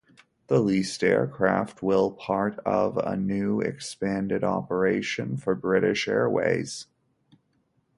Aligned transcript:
The 0.47 0.59
leased 0.59 1.03
aircraft 1.03 1.83
will 1.83 2.09
part 2.11 2.57
of 2.65 2.97
a 2.97 3.15
new 3.15 3.61
expanded 3.61 4.43
operation 4.43 5.37
for 5.37 5.53
British 5.53 6.07
Airways. 6.07 6.87